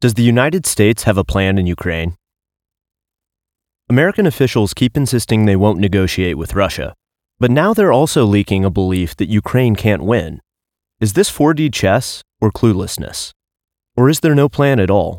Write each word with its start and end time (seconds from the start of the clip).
Does 0.00 0.14
the 0.14 0.22
United 0.22 0.64
States 0.64 1.02
have 1.02 1.18
a 1.18 1.24
plan 1.24 1.58
in 1.58 1.66
Ukraine? 1.66 2.14
American 3.90 4.26
officials 4.26 4.72
keep 4.72 4.96
insisting 4.96 5.44
they 5.44 5.56
won't 5.56 5.80
negotiate 5.80 6.38
with 6.38 6.54
Russia, 6.54 6.94
but 7.40 7.50
now 7.50 7.74
they're 7.74 7.90
also 7.90 8.24
leaking 8.24 8.64
a 8.64 8.70
belief 8.70 9.16
that 9.16 9.28
Ukraine 9.28 9.74
can't 9.74 10.04
win. 10.04 10.40
Is 11.00 11.14
this 11.14 11.28
4D 11.28 11.74
chess 11.74 12.22
or 12.40 12.52
cluelessness? 12.52 13.32
Or 13.96 14.08
is 14.08 14.20
there 14.20 14.36
no 14.36 14.48
plan 14.48 14.78
at 14.78 14.88
all? 14.88 15.18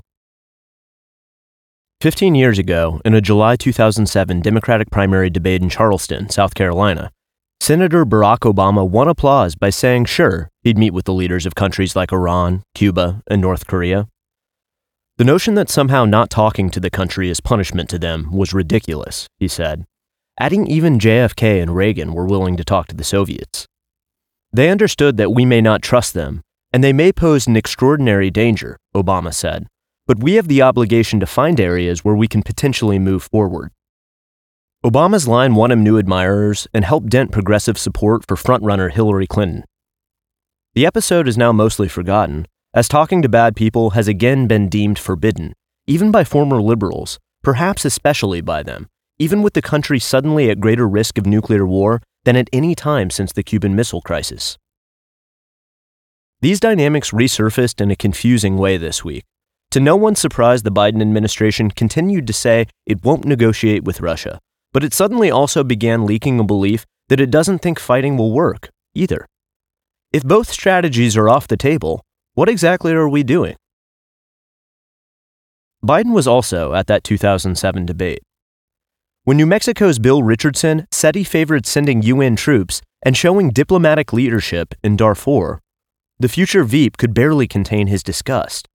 15 1.99 2.33
years 2.33 2.57
ago, 2.57 3.01
in 3.03 3.13
a 3.13 3.19
July 3.19 3.57
2007 3.57 4.39
Democratic 4.39 4.89
primary 4.91 5.29
debate 5.29 5.61
in 5.61 5.67
Charleston, 5.67 6.29
South 6.29 6.53
Carolina, 6.53 7.11
Senator 7.59 8.05
Barack 8.05 8.49
Obama 8.49 8.87
won 8.87 9.09
applause 9.09 9.55
by 9.55 9.71
saying 9.71 10.05
sure, 10.05 10.47
he'd 10.63 10.77
meet 10.77 10.93
with 10.93 11.03
the 11.03 11.13
leaders 11.13 11.45
of 11.45 11.53
countries 11.53 11.97
like 11.97 12.13
Iran, 12.13 12.63
Cuba, 12.73 13.21
and 13.27 13.41
North 13.41 13.67
Korea. 13.67 14.07
The 15.19 15.25
notion 15.25 15.55
that 15.55 15.69
somehow 15.69 16.05
not 16.05 16.29
talking 16.29 16.69
to 16.69 16.79
the 16.79 16.89
country 16.89 17.29
is 17.29 17.41
punishment 17.41 17.89
to 17.89 17.99
them 17.99 18.31
was 18.31 18.53
ridiculous, 18.53 19.27
he 19.37 19.49
said, 19.49 19.83
adding 20.39 20.65
even 20.65 20.97
JFK 20.97 21.61
and 21.61 21.75
Reagan 21.75 22.13
were 22.13 22.25
willing 22.25 22.55
to 22.55 22.63
talk 22.63 22.87
to 22.87 22.95
the 22.95 23.03
Soviets. 23.03 23.65
They 24.53 24.69
understood 24.69 25.17
that 25.17 25.33
we 25.33 25.43
may 25.43 25.59
not 25.59 25.81
trust 25.81 26.13
them, 26.13 26.39
and 26.71 26.81
they 26.81 26.93
may 26.93 27.11
pose 27.11 27.47
an 27.47 27.57
extraordinary 27.57 28.31
danger, 28.31 28.77
Obama 28.95 29.33
said, 29.33 29.67
but 30.07 30.23
we 30.23 30.35
have 30.35 30.47
the 30.47 30.61
obligation 30.61 31.19
to 31.19 31.25
find 31.25 31.59
areas 31.59 32.05
where 32.05 32.15
we 32.15 32.29
can 32.29 32.41
potentially 32.41 32.97
move 32.97 33.23
forward. 33.23 33.71
Obama's 34.85 35.27
line 35.27 35.53
won 35.53 35.69
him 35.69 35.83
new 35.83 35.97
admirers 35.97 36.65
and 36.73 36.85
helped 36.85 37.09
dent 37.09 37.33
progressive 37.33 37.77
support 37.77 38.25
for 38.25 38.37
frontrunner 38.37 38.89
Hillary 38.89 39.27
Clinton. 39.27 39.65
The 40.75 40.85
episode 40.85 41.27
is 41.27 41.37
now 41.37 41.51
mostly 41.51 41.89
forgotten, 41.89 42.47
as 42.73 42.87
talking 42.87 43.21
to 43.21 43.29
bad 43.29 43.55
people 43.55 43.91
has 43.91 44.07
again 44.07 44.47
been 44.47 44.69
deemed 44.69 44.99
forbidden, 44.99 45.53
even 45.87 46.11
by 46.11 46.23
former 46.23 46.61
liberals, 46.61 47.17
perhaps 47.41 47.83
especially 47.83 48.41
by 48.41 48.61
them, 48.61 48.87
even 49.17 49.41
with 49.41 49.53
the 49.53 49.61
country 49.61 49.99
suddenly 49.99 50.49
at 50.49 50.59
greater 50.59 50.87
risk 50.87 51.17
of 51.17 51.25
nuclear 51.25 51.65
war 51.65 52.01
than 52.25 52.35
at 52.35 52.49
any 52.53 52.75
time 52.75 53.09
since 53.09 53.33
the 53.33 53.43
Cuban 53.43 53.75
Missile 53.75 54.01
Crisis. 54.01 54.57
These 56.41 56.59
dynamics 56.59 57.11
resurfaced 57.11 57.81
in 57.81 57.91
a 57.91 57.95
confusing 57.95 58.57
way 58.57 58.77
this 58.77 59.03
week. 59.03 59.25
To 59.71 59.79
no 59.79 59.95
one's 59.95 60.19
surprise, 60.19 60.63
the 60.63 60.71
Biden 60.71 61.01
administration 61.01 61.71
continued 61.71 62.27
to 62.27 62.33
say 62.33 62.67
it 62.85 63.03
won't 63.03 63.25
negotiate 63.25 63.83
with 63.83 64.01
Russia, 64.01 64.39
but 64.71 64.83
it 64.83 64.93
suddenly 64.93 65.31
also 65.31 65.63
began 65.63 66.05
leaking 66.05 66.39
a 66.39 66.43
belief 66.43 66.85
that 67.09 67.19
it 67.19 67.31
doesn't 67.31 67.59
think 67.59 67.79
fighting 67.79 68.15
will 68.15 68.31
work 68.31 68.69
either. 68.93 69.25
If 70.11 70.23
both 70.23 70.49
strategies 70.49 71.17
are 71.17 71.29
off 71.29 71.47
the 71.47 71.57
table, 71.57 72.01
what 72.39 72.47
exactly 72.47 72.93
are 72.93 73.09
we 73.09 73.21
doing? 73.21 73.57
Biden 75.85 76.13
was 76.13 76.25
also 76.25 76.73
at 76.73 76.87
that 76.87 77.03
2007 77.03 77.85
debate. 77.85 78.21
When 79.25 79.35
New 79.35 79.45
Mexico's 79.45 79.99
Bill 79.99 80.23
Richardson 80.23 80.87
said 80.89 81.15
he 81.15 81.25
favored 81.25 81.65
sending 81.65 82.01
UN 82.01 82.37
troops 82.37 82.81
and 83.03 83.17
showing 83.17 83.49
diplomatic 83.49 84.13
leadership 84.13 84.73
in 84.81 84.95
Darfur, 84.95 85.59
the 86.17 86.29
future 86.29 86.63
Veep 86.63 86.95
could 86.95 87.13
barely 87.13 87.45
contain 87.45 87.87
his 87.87 88.03
disgust. 88.03 88.69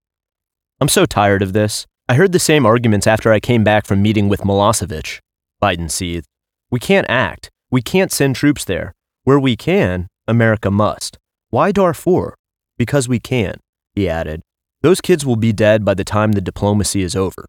I'm 0.78 0.90
so 0.90 1.06
tired 1.06 1.40
of 1.40 1.54
this. 1.54 1.86
I 2.06 2.16
heard 2.16 2.32
the 2.32 2.38
same 2.38 2.66
arguments 2.66 3.06
after 3.06 3.32
I 3.32 3.40
came 3.40 3.64
back 3.64 3.86
from 3.86 4.02
meeting 4.02 4.28
with 4.28 4.42
Milosevic. 4.42 5.20
Biden 5.62 5.90
seethed. 5.90 6.26
We 6.70 6.80
can't 6.80 7.08
act. 7.08 7.48
We 7.70 7.80
can't 7.80 8.12
send 8.12 8.36
troops 8.36 8.66
there. 8.66 8.92
Where 9.22 9.40
we 9.40 9.56
can, 9.56 10.08
America 10.28 10.70
must. 10.70 11.16
Why 11.48 11.72
Darfur? 11.72 12.34
Because 12.76 13.08
we 13.08 13.20
can, 13.20 13.60
he 13.94 14.08
added. 14.08 14.42
Those 14.82 15.00
kids 15.00 15.24
will 15.24 15.36
be 15.36 15.52
dead 15.52 15.84
by 15.84 15.94
the 15.94 16.04
time 16.04 16.32
the 16.32 16.40
diplomacy 16.40 17.02
is 17.02 17.16
over. 17.16 17.46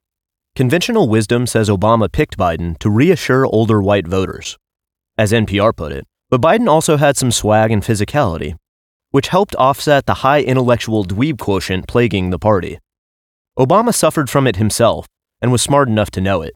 Conventional 0.56 1.10
wisdom 1.10 1.48
says 1.48 1.68
Obama 1.68 2.10
picked 2.12 2.38
Biden 2.38 2.78
to 2.80 2.90
reassure 2.90 3.46
older 3.46 3.82
white 3.82 4.08
voters, 4.08 4.58
as 5.18 5.34
NPR 5.34 5.76
put 5.76 5.92
it, 5.92 6.06
but 6.30 6.42
Biden 6.42 6.70
also 6.70 6.98
had 6.98 7.18
some 7.18 7.32
swag 7.32 7.72
and 7.72 7.84
physicality, 7.84 8.56
which 9.12 9.30
helped 9.30 9.56
offset 9.56 10.06
the 10.06 10.16
high 10.16 10.42
intellectual 10.42 11.04
dweeb 11.04 11.40
quotient 11.40 11.88
plaguing 11.88 12.30
the 12.30 12.40
party. 12.40 12.80
Obama 13.58 13.94
suffered 13.94 14.30
from 14.30 14.48
it 14.48 14.56
himself 14.56 15.08
and 15.42 15.52
was 15.52 15.62
smart 15.62 15.90
enough 15.90 16.12
to 16.12 16.22
know 16.22 16.42
it. 16.42 16.54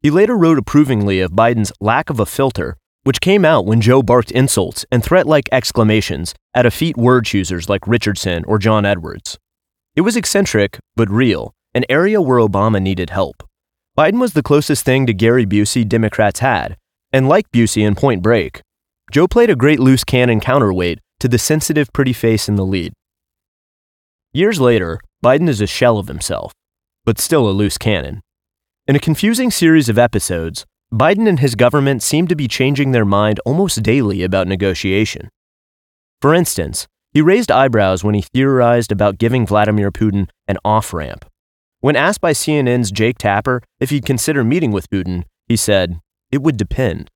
He 0.00 0.10
later 0.10 0.36
wrote 0.36 0.58
approvingly 0.58 1.20
of 1.20 1.32
Biden's 1.32 1.72
lack 1.80 2.10
of 2.10 2.20
a 2.20 2.26
filter 2.26 2.76
which 3.08 3.22
came 3.22 3.42
out 3.42 3.64
when 3.64 3.80
Joe 3.80 4.02
barked 4.02 4.30
insults 4.32 4.84
and 4.92 5.02
threat 5.02 5.26
like 5.26 5.48
exclamations 5.50 6.34
at 6.52 6.66
effete 6.66 6.98
word 6.98 7.24
choosers 7.24 7.66
like 7.66 7.88
Richardson 7.88 8.44
or 8.44 8.58
John 8.58 8.84
Edwards. 8.84 9.38
It 9.96 10.02
was 10.02 10.14
eccentric, 10.14 10.78
but 10.94 11.08
real, 11.08 11.54
an 11.72 11.86
area 11.88 12.20
where 12.20 12.36
Obama 12.36 12.82
needed 12.82 13.08
help. 13.08 13.48
Biden 13.96 14.20
was 14.20 14.34
the 14.34 14.42
closest 14.42 14.84
thing 14.84 15.06
to 15.06 15.14
Gary 15.14 15.46
Busey 15.46 15.88
Democrats 15.88 16.40
had, 16.40 16.76
and 17.10 17.30
like 17.30 17.50
Busey 17.50 17.86
in 17.86 17.94
Point 17.94 18.22
Break, 18.22 18.60
Joe 19.10 19.26
played 19.26 19.48
a 19.48 19.56
great 19.56 19.80
loose 19.80 20.04
cannon 20.04 20.38
counterweight 20.38 20.98
to 21.20 21.28
the 21.28 21.38
sensitive, 21.38 21.90
pretty 21.94 22.12
face 22.12 22.46
in 22.46 22.56
the 22.56 22.66
lead. 22.66 22.92
Years 24.34 24.60
later, 24.60 25.00
Biden 25.24 25.48
is 25.48 25.62
a 25.62 25.66
shell 25.66 25.96
of 25.96 26.08
himself, 26.08 26.52
but 27.06 27.18
still 27.18 27.48
a 27.48 27.56
loose 27.56 27.78
cannon. 27.78 28.20
In 28.86 28.96
a 28.96 29.00
confusing 29.00 29.50
series 29.50 29.88
of 29.88 29.96
episodes, 29.96 30.66
Biden 30.92 31.28
and 31.28 31.40
his 31.40 31.54
government 31.54 32.02
seem 32.02 32.26
to 32.28 32.36
be 32.36 32.48
changing 32.48 32.92
their 32.92 33.04
mind 33.04 33.40
almost 33.44 33.82
daily 33.82 34.22
about 34.22 34.48
negotiation. 34.48 35.28
For 36.22 36.34
instance, 36.34 36.88
he 37.12 37.20
raised 37.20 37.50
eyebrows 37.50 38.02
when 38.02 38.14
he 38.14 38.22
theorized 38.22 38.90
about 38.90 39.18
giving 39.18 39.46
Vladimir 39.46 39.90
Putin 39.90 40.28
an 40.46 40.56
off 40.64 40.94
ramp. 40.94 41.26
When 41.80 41.94
asked 41.94 42.20
by 42.20 42.32
CNN's 42.32 42.90
Jake 42.90 43.18
Tapper 43.18 43.62
if 43.80 43.90
he'd 43.90 44.06
consider 44.06 44.42
meeting 44.42 44.72
with 44.72 44.90
Putin, 44.90 45.24
he 45.46 45.56
said, 45.56 46.00
It 46.32 46.42
would 46.42 46.56
depend. 46.56 47.10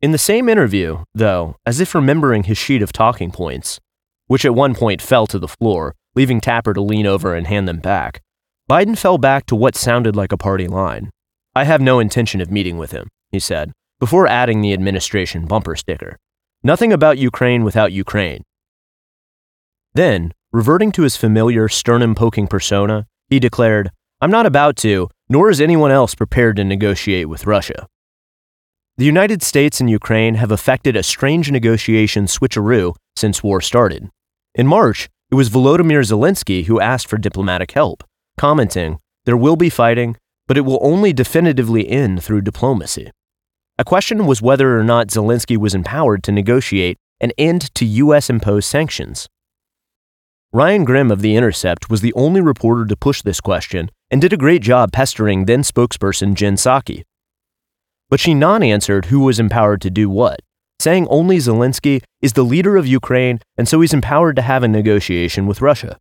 In 0.00 0.12
the 0.12 0.18
same 0.18 0.48
interview, 0.48 1.04
though, 1.12 1.56
as 1.66 1.80
if 1.80 1.94
remembering 1.94 2.44
his 2.44 2.56
sheet 2.56 2.82
of 2.82 2.92
talking 2.92 3.32
points, 3.32 3.80
which 4.28 4.44
at 4.44 4.54
one 4.54 4.76
point 4.76 5.02
fell 5.02 5.26
to 5.26 5.40
the 5.40 5.48
floor, 5.48 5.96
leaving 6.14 6.40
Tapper 6.40 6.72
to 6.72 6.80
lean 6.80 7.06
over 7.06 7.34
and 7.34 7.48
hand 7.48 7.66
them 7.66 7.80
back, 7.80 8.22
Biden 8.70 8.96
fell 8.96 9.18
back 9.18 9.44
to 9.46 9.56
what 9.56 9.74
sounded 9.74 10.14
like 10.14 10.30
a 10.30 10.36
party 10.36 10.68
line. 10.68 11.10
I 11.58 11.64
have 11.64 11.80
no 11.80 11.98
intention 11.98 12.40
of 12.40 12.52
meeting 12.52 12.78
with 12.78 12.92
him, 12.92 13.08
he 13.32 13.40
said, 13.40 13.72
before 13.98 14.28
adding 14.28 14.60
the 14.60 14.72
administration 14.72 15.44
bumper 15.44 15.74
sticker. 15.74 16.16
Nothing 16.62 16.92
about 16.92 17.18
Ukraine 17.18 17.64
without 17.64 17.90
Ukraine. 17.90 18.44
Then, 19.92 20.32
reverting 20.52 20.92
to 20.92 21.02
his 21.02 21.16
familiar 21.16 21.66
sternum 21.68 22.14
poking 22.14 22.46
persona, 22.46 23.06
he 23.26 23.40
declared, 23.40 23.90
I'm 24.20 24.30
not 24.30 24.46
about 24.46 24.76
to, 24.86 25.08
nor 25.28 25.50
is 25.50 25.60
anyone 25.60 25.90
else 25.90 26.14
prepared 26.14 26.54
to 26.58 26.64
negotiate 26.64 27.28
with 27.28 27.44
Russia. 27.44 27.88
The 28.96 29.10
United 29.14 29.42
States 29.42 29.80
and 29.80 29.90
Ukraine 29.90 30.36
have 30.36 30.52
effected 30.52 30.94
a 30.94 31.02
strange 31.02 31.50
negotiation 31.50 32.26
switcheroo 32.26 32.94
since 33.16 33.42
war 33.42 33.60
started. 33.60 34.10
In 34.54 34.68
March, 34.68 35.08
it 35.32 35.34
was 35.34 35.50
Volodymyr 35.50 36.04
Zelensky 36.06 36.66
who 36.66 36.80
asked 36.80 37.08
for 37.08 37.18
diplomatic 37.18 37.72
help, 37.72 38.04
commenting, 38.36 39.00
There 39.24 39.36
will 39.36 39.56
be 39.56 39.70
fighting, 39.70 40.16
but 40.48 40.56
it 40.56 40.62
will 40.62 40.80
only 40.80 41.12
definitively 41.12 41.88
end 41.88 42.24
through 42.24 42.40
diplomacy. 42.40 43.12
A 43.78 43.84
question 43.84 44.26
was 44.26 44.42
whether 44.42 44.76
or 44.76 44.82
not 44.82 45.06
Zelensky 45.06 45.56
was 45.56 45.74
empowered 45.74 46.24
to 46.24 46.32
negotiate 46.32 46.96
an 47.20 47.30
end 47.38 47.72
to 47.76 47.84
U.S. 47.84 48.28
imposed 48.28 48.68
sanctions. 48.68 49.28
Ryan 50.52 50.84
Grim 50.84 51.10
of 51.10 51.20
The 51.20 51.36
Intercept 51.36 51.90
was 51.90 52.00
the 52.00 52.14
only 52.14 52.40
reporter 52.40 52.86
to 52.86 52.96
push 52.96 53.22
this 53.22 53.40
question 53.40 53.90
and 54.10 54.20
did 54.20 54.32
a 54.32 54.38
great 54.38 54.62
job 54.62 54.90
pestering 54.92 55.44
then 55.44 55.62
spokesperson 55.62 56.34
Jen 56.34 56.56
Psaki. 56.56 57.04
But 58.08 58.18
she 58.18 58.32
non 58.32 58.62
answered 58.62 59.06
who 59.06 59.20
was 59.20 59.38
empowered 59.38 59.82
to 59.82 59.90
do 59.90 60.08
what, 60.08 60.40
saying 60.80 61.06
only 61.08 61.36
Zelensky 61.36 62.02
is 62.22 62.32
the 62.32 62.44
leader 62.44 62.76
of 62.78 62.86
Ukraine 62.86 63.40
and 63.58 63.68
so 63.68 63.80
he's 63.80 63.92
empowered 63.92 64.36
to 64.36 64.42
have 64.42 64.62
a 64.62 64.68
negotiation 64.68 65.46
with 65.46 65.60
Russia. 65.60 65.98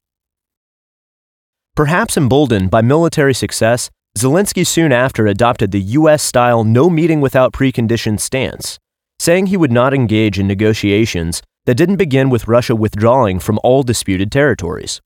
Perhaps 1.76 2.16
emboldened 2.16 2.72
by 2.72 2.82
military 2.82 3.34
success, 3.34 3.92
Zelensky 4.18 4.66
soon 4.66 4.92
after 4.92 5.28
adopted 5.28 5.72
the 5.72 5.82
U.S. 6.00 6.24
style 6.24 6.64
no 6.64 6.90
meeting 6.90 7.22
without 7.22 7.54
preconditions 7.54 8.22
stance, 8.22 8.80
saying 9.20 9.46
he 9.46 9.58
would 9.58 9.72
not 9.72 9.94
engage 9.94 10.40
in 10.40 10.48
negotiations 10.48 11.44
that 11.66 11.76
didn't 11.76 11.98
begin 11.98 12.32
with 12.32 12.48
Russia 12.48 12.76
withdrawing 12.76 13.38
from 13.40 13.60
all 13.64 13.84
disputed 13.84 14.32
territories. 14.32 15.02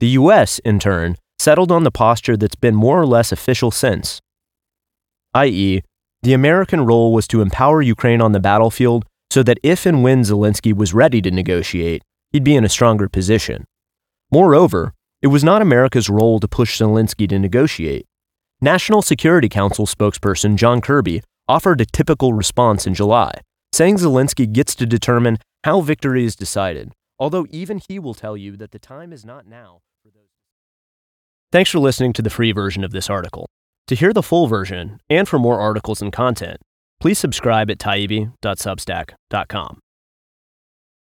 The 0.00 0.08
U.S., 0.08 0.58
in 0.58 0.78
turn, 0.78 1.16
settled 1.38 1.72
on 1.72 1.84
the 1.84 1.90
posture 1.90 2.36
that's 2.36 2.54
been 2.54 2.74
more 2.74 3.00
or 3.00 3.06
less 3.06 3.32
official 3.32 3.70
since, 3.70 4.20
i.e., 5.32 5.82
the 6.22 6.34
American 6.34 6.84
role 6.84 7.14
was 7.14 7.26
to 7.28 7.40
empower 7.40 7.80
Ukraine 7.80 8.20
on 8.20 8.32
the 8.32 8.40
battlefield 8.40 9.06
so 9.30 9.42
that 9.42 9.58
if 9.62 9.86
and 9.86 10.02
when 10.02 10.20
Zelensky 10.22 10.74
was 10.74 10.92
ready 10.92 11.22
to 11.22 11.30
negotiate, 11.30 12.02
he'd 12.32 12.44
be 12.44 12.56
in 12.56 12.64
a 12.64 12.68
stronger 12.68 13.08
position. 13.08 13.64
Moreover, 14.30 14.92
it 15.22 15.28
was 15.28 15.42
not 15.42 15.62
America's 15.62 16.10
role 16.10 16.40
to 16.40 16.48
push 16.48 16.78
Zelensky 16.78 17.26
to 17.30 17.38
negotiate. 17.38 18.04
National 18.60 19.02
Security 19.02 19.48
Council 19.48 19.86
spokesperson 19.86 20.56
John 20.56 20.80
Kirby 20.80 21.22
offered 21.48 21.80
a 21.80 21.86
typical 21.86 22.32
response 22.32 22.88
in 22.88 22.94
July, 22.94 23.30
saying 23.72 23.98
Zelensky 23.98 24.52
gets 24.52 24.74
to 24.74 24.84
determine 24.84 25.38
how 25.62 25.80
victory 25.80 26.24
is 26.24 26.34
decided, 26.34 26.90
although 27.20 27.46
even 27.50 27.80
he 27.88 28.00
will 28.00 28.14
tell 28.14 28.36
you 28.36 28.56
that 28.56 28.72
the 28.72 28.80
time 28.80 29.12
is 29.12 29.24
not 29.24 29.46
now. 29.46 29.78
Thanks 31.52 31.70
for 31.70 31.78
listening 31.78 32.12
to 32.14 32.22
the 32.22 32.30
free 32.30 32.50
version 32.50 32.82
of 32.82 32.90
this 32.90 33.08
article. 33.08 33.48
To 33.86 33.94
hear 33.94 34.12
the 34.12 34.24
full 34.24 34.48
version 34.48 34.98
and 35.08 35.28
for 35.28 35.38
more 35.38 35.60
articles 35.60 36.02
and 36.02 36.12
content, 36.12 36.58
please 37.00 37.20
subscribe 37.20 37.70
at 37.70 37.78
taibbi.substack.com. 37.78 39.78